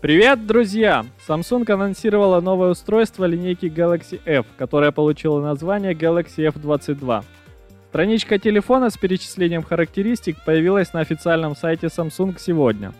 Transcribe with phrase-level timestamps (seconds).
[0.00, 1.04] Привет, друзья!
[1.26, 7.24] Samsung анонсировала новое устройство линейки Galaxy F, которое получило название Galaxy F22.
[7.88, 12.92] Страничка телефона с перечислением характеристик появилась на официальном сайте Samsung сегодня.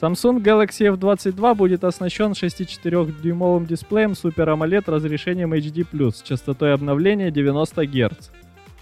[0.00, 7.86] Samsung Galaxy F22 будет оснащен 64-дюймовым дисплеем Super AMOLED разрешением HD+, с частотой обновления 90
[7.86, 8.30] Гц.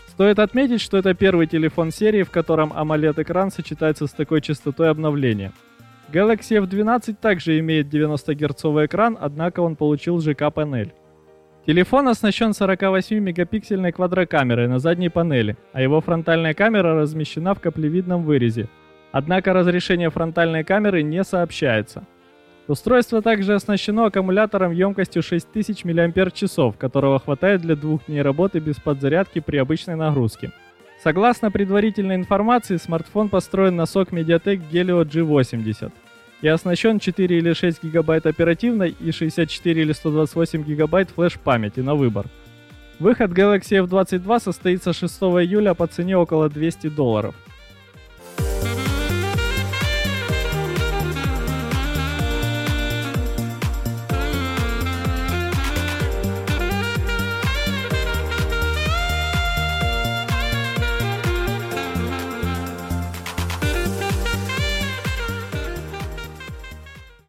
[0.08, 5.52] Стоит отметить, что это первый телефон серии, в котором AMOLED-экран сочетается с такой частотой обновления–
[6.12, 10.92] Galaxy F12 также имеет 90 герцовый экран, однако он получил ЖК-панель.
[11.66, 18.68] Телефон оснащен 48-мегапиксельной квадрокамерой на задней панели, а его фронтальная камера размещена в каплевидном вырезе.
[19.12, 22.04] Однако разрешение фронтальной камеры не сообщается.
[22.66, 29.40] Устройство также оснащено аккумулятором емкостью 6000 мАч, которого хватает для двух дней работы без подзарядки
[29.40, 30.50] при обычной нагрузке.
[31.02, 35.92] Согласно предварительной информации, смартфон построен на сок Mediatek Helio G80
[36.42, 42.26] и оснащен 4 или 6 гигабайт оперативной и 64 или 128 гигабайт флеш-памяти на выбор.
[42.98, 47.34] Выход Galaxy F22 состоится 6 июля по цене около 200 долларов–